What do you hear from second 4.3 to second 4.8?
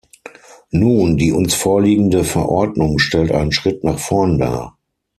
dar.